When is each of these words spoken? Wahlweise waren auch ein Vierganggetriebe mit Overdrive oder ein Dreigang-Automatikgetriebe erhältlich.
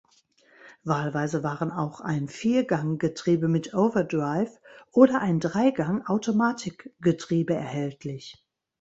Wahlweise 0.83 1.43
waren 1.43 1.71
auch 1.71 1.99
ein 2.01 2.27
Vierganggetriebe 2.27 3.47
mit 3.47 3.75
Overdrive 3.75 4.59
oder 4.93 5.21
ein 5.21 5.39
Dreigang-Automatikgetriebe 5.39 7.53
erhältlich. 7.53 8.43